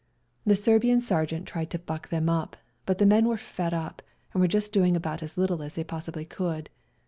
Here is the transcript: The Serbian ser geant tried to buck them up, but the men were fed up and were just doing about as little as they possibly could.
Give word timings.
The 0.47 0.55
Serbian 0.55 0.99
ser 0.99 1.27
geant 1.27 1.45
tried 1.45 1.69
to 1.69 1.77
buck 1.77 2.09
them 2.09 2.27
up, 2.27 2.57
but 2.87 2.97
the 2.97 3.05
men 3.05 3.25
were 3.27 3.37
fed 3.37 3.71
up 3.71 4.01
and 4.33 4.41
were 4.41 4.47
just 4.47 4.71
doing 4.73 4.95
about 4.95 5.21
as 5.21 5.37
little 5.37 5.61
as 5.61 5.75
they 5.75 5.83
possibly 5.83 6.25
could. 6.25 6.71